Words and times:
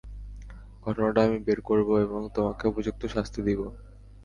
ঘটনাটা 0.85 1.19
আমি 1.23 1.37
বের 1.39 1.59
করব, 1.61 1.89
এবং 1.99 2.21
তোমাকে 2.35 2.63
উপযুক্ত 2.67 3.01
শাস্তি 3.15 3.39
দিব। 3.47 3.59